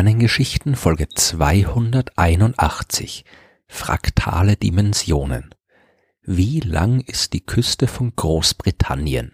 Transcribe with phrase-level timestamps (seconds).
[0.00, 3.26] Sternengeschichten Folge 281
[3.66, 5.54] Fraktale Dimensionen
[6.22, 9.32] Wie lang ist die Küste von Großbritannien?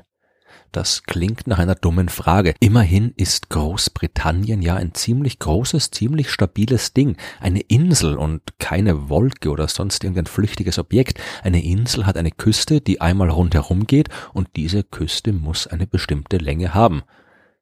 [0.72, 2.56] Das klingt nach einer dummen Frage.
[2.58, 7.16] Immerhin ist Großbritannien ja ein ziemlich großes, ziemlich stabiles Ding.
[7.38, 11.20] Eine Insel und keine Wolke oder sonst irgendein flüchtiges Objekt.
[11.44, 16.38] Eine Insel hat eine Küste, die einmal rundherum geht und diese Küste muss eine bestimmte
[16.38, 17.04] Länge haben.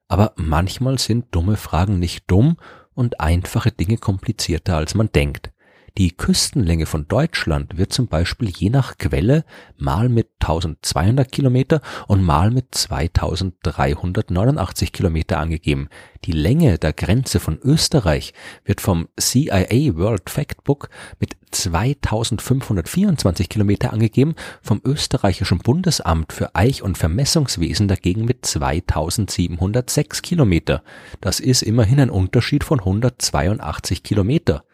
[0.08, 2.56] Aber manchmal sind dumme Fragen nicht dumm
[2.94, 5.53] und einfache Dinge komplizierter als man denkt.
[5.96, 9.44] Die Küstenlänge von Deutschland wird zum Beispiel je nach Quelle
[9.76, 15.88] mal mit 1200 Kilometer und mal mit 2389 Kilometer angegeben.
[16.24, 20.88] Die Länge der Grenze von Österreich wird vom CIA World Factbook
[21.20, 30.82] mit 2524 Kilometer angegeben, vom österreichischen Bundesamt für Eich- und Vermessungswesen dagegen mit 2706 Kilometer.
[31.20, 34.64] Das ist immerhin ein Unterschied von 182 Kilometer.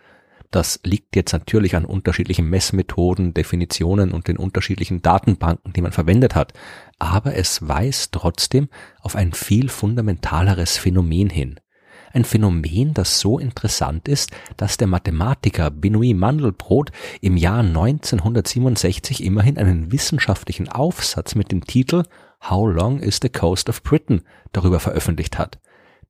[0.50, 6.34] Das liegt jetzt natürlich an unterschiedlichen Messmethoden, Definitionen und den unterschiedlichen Datenbanken, die man verwendet
[6.34, 6.52] hat.
[6.98, 8.68] Aber es weist trotzdem
[9.00, 11.60] auf ein viel fundamentaleres Phänomen hin.
[12.12, 16.90] Ein Phänomen, das so interessant ist, dass der Mathematiker Benoit Mandelbrot
[17.20, 22.02] im Jahr 1967 immerhin einen wissenschaftlichen Aufsatz mit dem Titel
[22.48, 25.60] How Long is the Coast of Britain darüber veröffentlicht hat.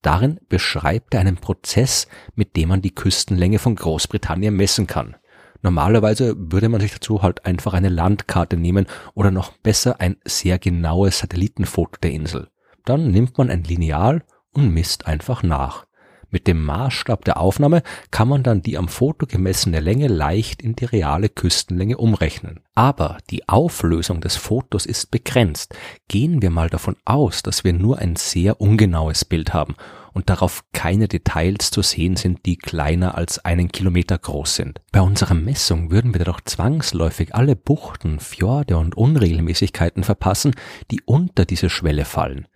[0.02, 5.16] Darin beschreibt er einen Prozess, mit dem man die Küstenlänge von Großbritannien messen kann.
[5.62, 10.58] Normalerweise würde man sich dazu halt einfach eine Landkarte nehmen oder noch besser ein sehr
[10.58, 12.48] genaues Satellitenfoto der Insel.
[12.86, 15.86] Dann nimmt man ein Lineal und misst einfach nach.
[16.30, 20.76] Mit dem Maßstab der Aufnahme kann man dann die am Foto gemessene Länge leicht in
[20.76, 22.60] die reale Küstenlänge umrechnen.
[22.74, 25.74] Aber die Auflösung des Fotos ist begrenzt.
[26.08, 29.74] Gehen wir mal davon aus, dass wir nur ein sehr ungenaues Bild haben
[30.12, 34.80] und darauf keine Details zu sehen sind, die kleiner als einen Kilometer groß sind.
[34.92, 40.54] Bei unserer Messung würden wir jedoch zwangsläufig alle Buchten, Fjorde und Unregelmäßigkeiten verpassen,
[40.90, 42.46] die unter diese Schwelle fallen.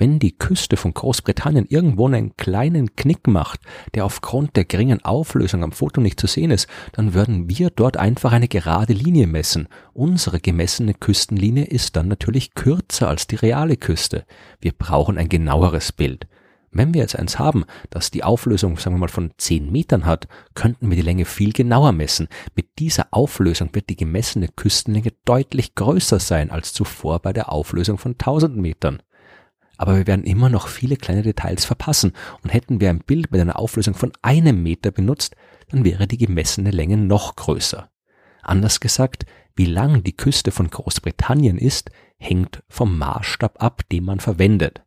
[0.00, 3.60] Wenn die Küste von Großbritannien irgendwo einen kleinen Knick macht,
[3.94, 7.96] der aufgrund der geringen Auflösung am Foto nicht zu sehen ist, dann würden wir dort
[7.96, 9.66] einfach eine gerade Linie messen.
[9.94, 14.24] Unsere gemessene Küstenlinie ist dann natürlich kürzer als die reale Küste.
[14.60, 16.28] Wir brauchen ein genaueres Bild.
[16.70, 20.28] Wenn wir jetzt eins haben, das die Auflösung, sagen wir mal, von 10 Metern hat,
[20.54, 22.28] könnten wir die Länge viel genauer messen.
[22.54, 27.98] Mit dieser Auflösung wird die gemessene Küstenlänge deutlich größer sein als zuvor bei der Auflösung
[27.98, 29.02] von 1000 Metern
[29.78, 32.12] aber wir werden immer noch viele kleine Details verpassen
[32.42, 35.36] und hätten wir ein Bild mit einer Auflösung von einem Meter benutzt,
[35.70, 37.90] dann wäre die gemessene Länge noch größer.
[38.42, 39.24] Anders gesagt,
[39.54, 44.82] wie lang die Küste von Großbritannien ist, hängt vom Maßstab ab, den man verwendet.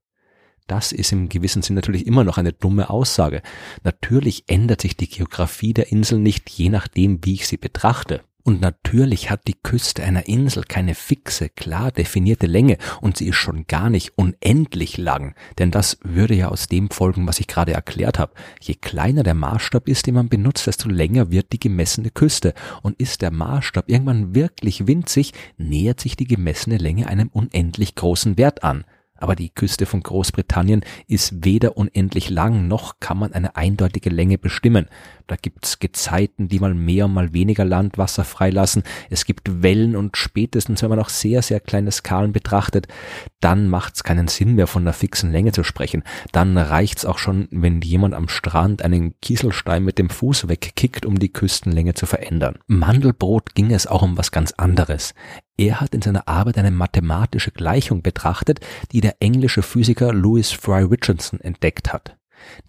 [0.67, 3.41] Das ist im gewissen Sinn natürlich immer noch eine dumme Aussage.
[3.83, 8.23] Natürlich ändert sich die Geografie der Insel nicht je nachdem, wie ich sie betrachte.
[8.43, 13.35] Und natürlich hat die Küste einer Insel keine fixe, klar definierte Länge und sie ist
[13.35, 17.73] schon gar nicht unendlich lang, denn das würde ja aus dem folgen, was ich gerade
[17.73, 18.33] erklärt habe.
[18.59, 22.99] Je kleiner der Maßstab ist, den man benutzt, desto länger wird die gemessene Küste und
[22.99, 28.63] ist der Maßstab irgendwann wirklich winzig, nähert sich die gemessene Länge einem unendlich großen Wert
[28.63, 28.85] an.
[29.21, 34.39] Aber die Küste von Großbritannien ist weder unendlich lang, noch kann man eine eindeutige Länge
[34.39, 34.87] bestimmen.
[35.27, 38.81] Da gibt's Gezeiten, die mal mehr, mal weniger Landwasser freilassen.
[39.11, 42.87] Es gibt Wellen und spätestens, wenn man auch sehr, sehr kleine Skalen betrachtet,
[43.39, 46.03] dann macht's keinen Sinn mehr von einer fixen Länge zu sprechen.
[46.31, 51.19] Dann reicht's auch schon, wenn jemand am Strand einen Kieselstein mit dem Fuß wegkickt, um
[51.19, 52.57] die Küstenlänge zu verändern.
[52.65, 55.13] Mandelbrot ging es auch um was ganz anderes.
[55.57, 58.59] Er hat in seiner Arbeit eine mathematische Gleichung betrachtet,
[58.91, 62.17] die der englische Physiker Louis Fry Richardson entdeckt hat.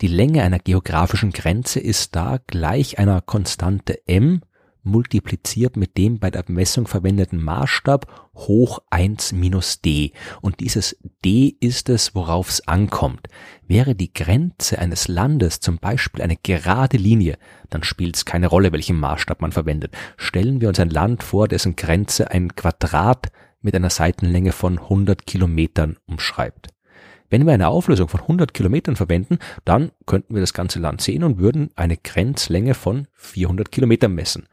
[0.01, 4.43] Die Länge einer geografischen Grenze ist da gleich einer Konstante m
[4.83, 10.13] multipliziert mit dem bei der Messung verwendeten Maßstab hoch 1 minus d.
[10.41, 13.29] Und dieses d ist es, worauf es ankommt.
[13.67, 17.39] Wäre die Grenze eines Landes zum Beispiel eine gerade Linie,
[17.71, 19.95] dann spielt es keine Rolle, welchen Maßstab man verwendet.
[20.17, 25.27] Stellen wir uns ein Land vor, dessen Grenze ein Quadrat mit einer Seitenlänge von 100
[25.27, 26.69] Kilometern umschreibt.
[27.31, 31.25] Wenn wir eine Auflösung von 100 Kilometern verwenden, dann könnten wir das ganze Land sehen
[31.25, 34.49] und würden eine Grenzlänge von 400 Kilometern messen.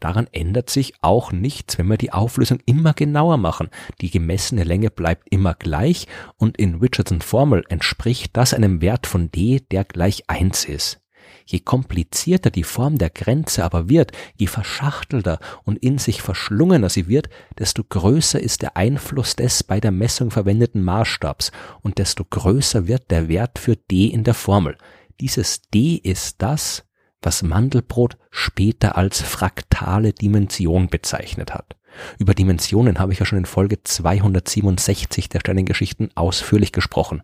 [0.00, 3.68] Daran ändert sich auch nichts, wenn wir die Auflösung immer genauer machen.
[4.00, 6.06] Die gemessene Länge bleibt immer gleich
[6.36, 11.00] und in Richardson Formel entspricht das einem Wert von d, der gleich 1 ist.
[11.46, 17.08] Je komplizierter die Form der Grenze aber wird, je verschachtelter und in sich verschlungener sie
[17.08, 21.50] wird, desto größer ist der Einfluss des bei der Messung verwendeten Maßstabs
[21.82, 24.76] und desto größer wird der Wert für d in der Formel.
[25.20, 26.84] Dieses d ist das,
[27.22, 31.76] was Mandelbrot später als fraktale Dimension bezeichnet hat.
[32.18, 37.22] Über Dimensionen habe ich ja schon in Folge 267 der Sternengeschichten ausführlich gesprochen.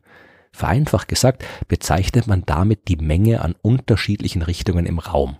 [0.52, 5.36] Vereinfacht gesagt bezeichnet man damit die Menge an unterschiedlichen Richtungen im Raum.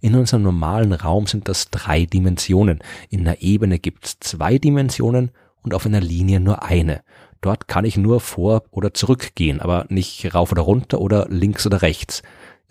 [0.00, 2.80] In unserem normalen Raum sind das drei Dimensionen.
[3.08, 5.30] In einer Ebene gibt es zwei Dimensionen
[5.62, 7.02] und auf einer Linie nur eine.
[7.40, 11.82] Dort kann ich nur vor oder zurückgehen, aber nicht rauf oder runter oder links oder
[11.82, 12.22] rechts.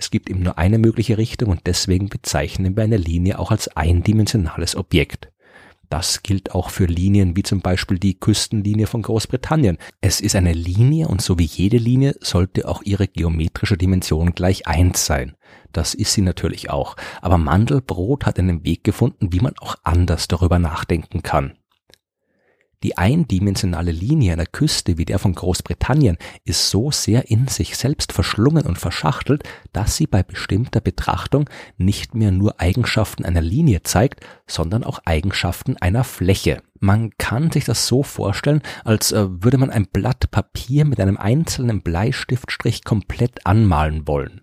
[0.01, 3.67] Es gibt eben nur eine mögliche Richtung und deswegen bezeichnen wir eine Linie auch als
[3.77, 5.31] eindimensionales Objekt.
[5.89, 9.77] Das gilt auch für Linien wie zum Beispiel die Küstenlinie von Großbritannien.
[9.99, 14.65] Es ist eine Linie und so wie jede Linie sollte auch ihre geometrische Dimension gleich
[14.65, 15.35] eins sein.
[15.71, 16.95] Das ist sie natürlich auch.
[17.21, 21.53] Aber Mandelbrot hat einen Weg gefunden, wie man auch anders darüber nachdenken kann.
[22.83, 28.11] Die eindimensionale Linie einer Küste wie der von Großbritannien ist so sehr in sich selbst
[28.11, 31.47] verschlungen und verschachtelt, dass sie bei bestimmter Betrachtung
[31.77, 36.63] nicht mehr nur Eigenschaften einer Linie zeigt, sondern auch Eigenschaften einer Fläche.
[36.79, 41.17] Man kann sich das so vorstellen, als äh, würde man ein Blatt Papier mit einem
[41.17, 44.41] einzelnen Bleistiftstrich komplett anmalen wollen.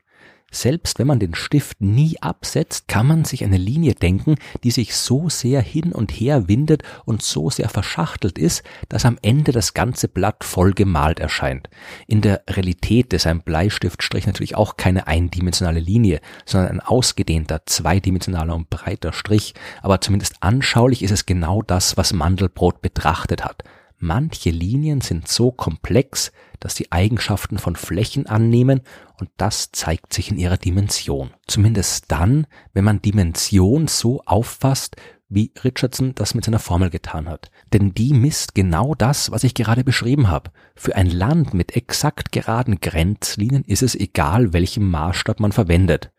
[0.51, 4.97] Selbst wenn man den Stift nie absetzt, kann man sich eine Linie denken, die sich
[4.97, 9.75] so sehr hin und her windet und so sehr verschachtelt ist, dass am Ende das
[9.75, 11.69] ganze Blatt voll gemalt erscheint.
[12.07, 18.55] In der Realität ist ein Bleistiftstrich natürlich auch keine eindimensionale Linie, sondern ein ausgedehnter, zweidimensionaler
[18.55, 19.53] und breiter Strich,
[19.83, 23.65] aber zumindest anschaulich ist es genau das, was Mandelbrot betrachtet hat.
[23.99, 26.31] Manche Linien sind so komplex,
[26.61, 28.83] dass sie Eigenschaften von Flächen annehmen
[29.19, 31.31] und das zeigt sich in ihrer Dimension.
[31.49, 34.97] Zumindest dann, wenn man Dimension so auffasst,
[35.29, 37.51] wie Richardson das mit seiner Formel getan hat.
[37.73, 40.53] Denn die misst genau das, was ich gerade beschrieben habe.
[40.75, 46.13] Für ein Land mit exakt geraden Grenzlinien ist es egal, welchen Maßstab man verwendet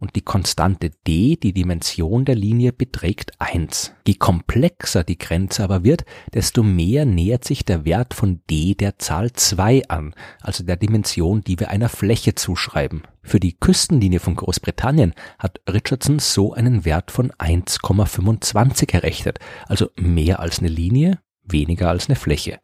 [0.00, 3.92] und die Konstante d, die Dimension der Linie, beträgt 1.
[4.06, 6.04] Je komplexer die Grenze aber wird,
[6.34, 11.42] desto mehr nähert sich der Wert von d der Zahl 2 an, also der Dimension,
[11.42, 13.02] die wir einer Fläche zuschreiben.
[13.22, 20.40] Für die Küstenlinie von Großbritannien hat Richardson so einen Wert von 1,25 errechnet, also mehr
[20.40, 22.58] als eine Linie, weniger als eine Fläche.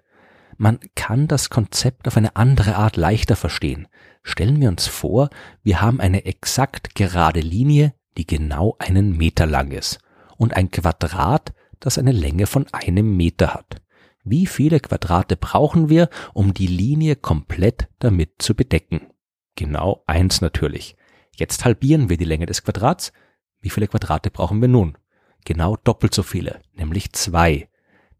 [0.56, 3.88] Man kann das Konzept auf eine andere Art leichter verstehen.
[4.23, 5.31] Stellen wir uns vor,
[5.62, 9.99] wir haben eine exakt gerade Linie, die genau einen Meter lang ist
[10.37, 13.82] und ein Quadrat, das eine Länge von einem Meter hat.
[14.25, 19.12] Wie viele Quadrate brauchen wir, um die Linie komplett damit zu bedecken?
[19.55, 20.97] Genau eins natürlich.
[21.37, 23.12] Jetzt halbieren wir die Länge des Quadrats.
[23.61, 24.99] Wie viele Quadrate brauchen wir nun?
[25.44, 27.69] Genau doppelt so viele, nämlich zwei.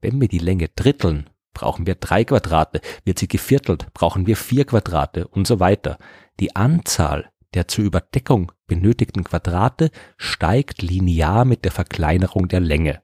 [0.01, 4.67] Wenn wir die Länge dritteln, brauchen wir drei Quadrate, wird sie geviertelt, brauchen wir vier
[4.67, 5.97] Quadrate und so weiter.
[6.39, 13.01] Die Anzahl der zur Überdeckung benötigten Quadrate steigt linear mit der Verkleinerung der Länge.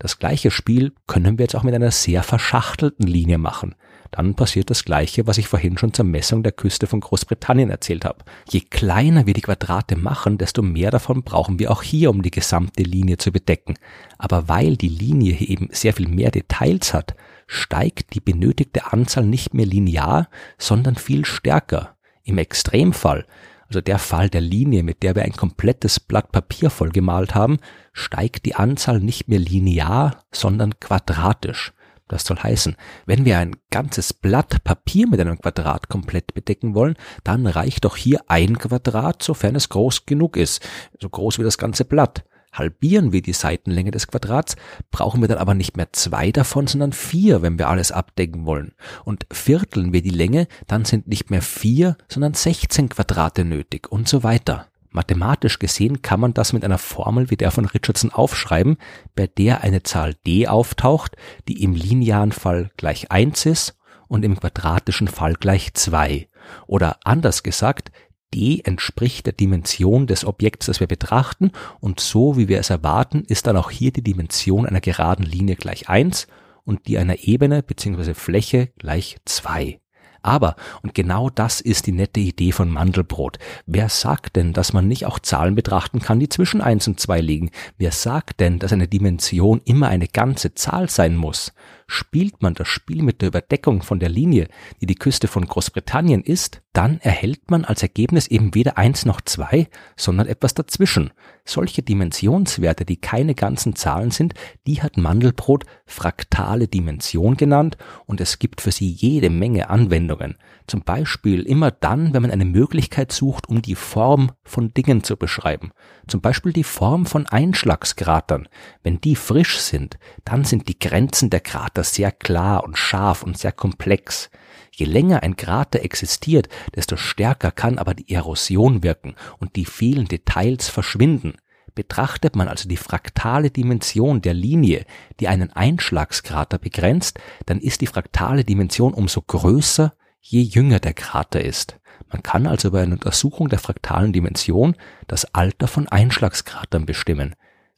[0.00, 3.76] Das gleiche Spiel können wir jetzt auch mit einer sehr verschachtelten Linie machen.
[4.10, 8.04] Dann passiert das gleiche, was ich vorhin schon zur Messung der Küste von Großbritannien erzählt
[8.04, 8.24] habe.
[8.48, 12.30] Je kleiner wir die Quadrate machen, desto mehr davon brauchen wir auch hier, um die
[12.30, 13.74] gesamte Linie zu bedecken.
[14.18, 19.24] Aber weil die Linie hier eben sehr viel mehr Details hat, steigt die benötigte Anzahl
[19.24, 21.96] nicht mehr linear, sondern viel stärker.
[22.22, 23.26] Im Extremfall,
[23.68, 27.58] also der Fall der Linie, mit der wir ein komplettes Blatt Papier vollgemalt haben,
[27.92, 31.72] steigt die Anzahl nicht mehr linear, sondern quadratisch.
[32.08, 36.96] Das soll heißen, wenn wir ein ganzes Blatt Papier mit einem Quadrat komplett bedecken wollen,
[37.24, 40.66] dann reicht doch hier ein Quadrat, sofern es groß genug ist,
[41.00, 42.24] so groß wie das ganze Blatt.
[42.54, 44.56] Halbieren wir die Seitenlänge des Quadrats,
[44.90, 48.72] brauchen wir dann aber nicht mehr zwei davon, sondern vier, wenn wir alles abdecken wollen.
[49.04, 54.08] Und vierteln wir die Länge, dann sind nicht mehr vier, sondern 16 Quadrate nötig und
[54.08, 54.68] so weiter.
[54.90, 58.76] Mathematisch gesehen kann man das mit einer Formel wie der von Richardson aufschreiben,
[59.16, 61.16] bei der eine Zahl d auftaucht,
[61.48, 66.28] die im linearen Fall gleich 1 ist und im quadratischen Fall gleich 2.
[66.68, 67.90] Oder anders gesagt,
[68.32, 73.24] d entspricht der Dimension des Objekts, das wir betrachten, und so wie wir es erwarten,
[73.26, 76.26] ist dann auch hier die Dimension einer geraden Linie gleich 1
[76.64, 78.14] und die einer Ebene bzw.
[78.14, 79.80] Fläche gleich 2.
[80.24, 84.88] Aber, und genau das ist die nette Idee von Mandelbrot, wer sagt denn, dass man
[84.88, 87.50] nicht auch Zahlen betrachten kann, die zwischen 1 und 2 liegen?
[87.76, 91.52] Wer sagt denn, dass eine Dimension immer eine ganze Zahl sein muss?
[91.86, 94.48] Spielt man das Spiel mit der Überdeckung von der Linie,
[94.80, 99.20] die die Küste von Großbritannien ist, dann erhält man als Ergebnis eben weder eins noch
[99.20, 101.12] zwei, sondern etwas dazwischen.
[101.44, 104.34] Solche Dimensionswerte, die keine ganzen Zahlen sind,
[104.66, 107.76] die hat Mandelbrot fraktale Dimension genannt
[108.06, 110.36] und es gibt für sie jede Menge Anwendungen.
[110.66, 115.16] Zum Beispiel immer dann, wenn man eine Möglichkeit sucht, um die Form von Dingen zu
[115.16, 115.72] beschreiben.
[116.06, 118.48] Zum Beispiel die Form von Einschlagskratern.
[118.82, 123.36] Wenn die frisch sind, dann sind die Grenzen der Krater sehr klar und scharf und
[123.36, 124.30] sehr komplex.
[124.70, 130.06] Je länger ein Krater existiert, desto stärker kann aber die Erosion wirken und die vielen
[130.06, 131.34] Details verschwinden.
[131.74, 134.84] Betrachtet man also die fraktale Dimension der Linie,
[135.18, 141.44] die einen Einschlagskrater begrenzt, dann ist die fraktale Dimension umso größer, je jünger der Krater
[141.44, 141.80] ist.
[142.10, 144.76] Man kann also bei einer Untersuchung der fraktalen Dimension
[145.08, 147.34] das Alter von Einschlagskratern bestimmen.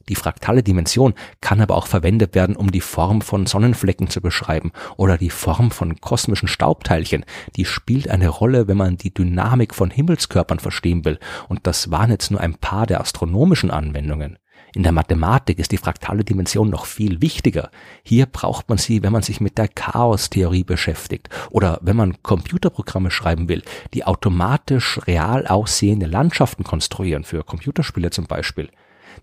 [0.09, 4.73] Die fraktale Dimension kann aber auch verwendet werden, um die Form von Sonnenflecken zu beschreiben
[4.97, 7.25] oder die Form von kosmischen Staubteilchen.
[7.57, 11.19] Die spielt eine Rolle, wenn man die Dynamik von Himmelskörpern verstehen will.
[11.49, 14.39] Und das waren jetzt nur ein paar der astronomischen Anwendungen.
[14.75, 17.71] In der Mathematik ist die fraktale Dimension noch viel wichtiger.
[18.03, 23.11] Hier braucht man sie, wenn man sich mit der Chaostheorie beschäftigt oder wenn man Computerprogramme
[23.11, 23.63] schreiben will,
[23.95, 28.71] die automatisch real aussehende Landschaften konstruieren, für Computerspiele zum Beispiel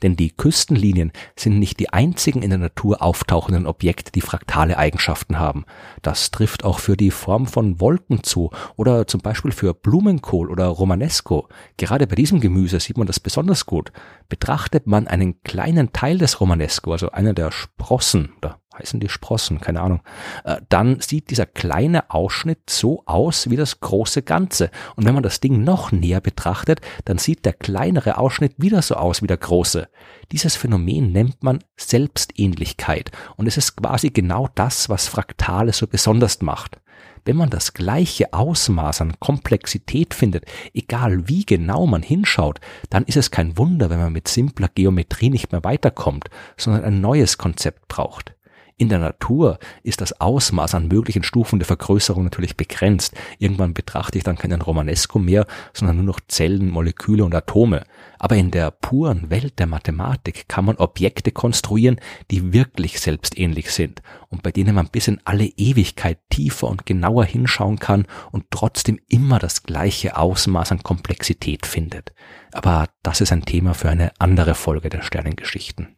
[0.02, 5.40] denn die Küstenlinien sind nicht die einzigen in der Natur auftauchenden Objekte, die fraktale Eigenschaften
[5.40, 5.66] haben.
[6.02, 10.68] Das trifft auch für die Form von Wolken zu oder zum Beispiel für Blumenkohl oder
[10.68, 11.48] Romanesco.
[11.78, 13.92] Gerade bei diesem Gemüse sieht man das besonders gut.
[14.30, 19.62] Betrachtet man einen kleinen Teil des Romanesco, also einer der Sprossen oder heißen die Sprossen,
[19.62, 20.02] keine Ahnung,
[20.44, 24.72] äh, dann sieht dieser kleine Ausschnitt so aus wie das große Ganze.
[24.96, 28.96] Und wenn man das Ding noch näher betrachtet, dann sieht der kleinere Ausschnitt wieder so
[28.96, 29.88] aus wie der große.
[30.32, 36.42] Dieses Phänomen nennt man Selbstähnlichkeit und es ist quasi genau das, was Fraktale so besonders
[36.42, 36.80] macht.
[37.26, 43.16] Wenn man das gleiche Ausmaß an Komplexität findet, egal wie genau man hinschaut, dann ist
[43.16, 47.88] es kein Wunder, wenn man mit simpler Geometrie nicht mehr weiterkommt, sondern ein neues Konzept
[47.88, 48.36] braucht.
[48.78, 53.16] In der Natur ist das Ausmaß an möglichen Stufen der Vergrößerung natürlich begrenzt.
[53.38, 57.84] Irgendwann betrachte ich dann keinen Romanesco mehr, sondern nur noch Zellen, Moleküle und Atome.
[58.18, 62.00] Aber in der puren Welt der Mathematik kann man Objekte konstruieren,
[62.32, 67.26] die wirklich selbstähnlich sind und bei denen man bis in alle Ewigkeit tiefer und genauer
[67.26, 72.14] hinschauen kann und trotzdem immer das gleiche Ausmaß an Komplexität findet.
[72.52, 75.96] Aber das ist ein Thema für eine andere Folge der Sternengeschichten.